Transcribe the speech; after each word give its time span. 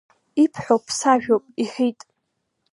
Ибҳәо 0.43 0.77
ԥсажәоуп, 0.85 1.45
иҳәит. 1.63 1.99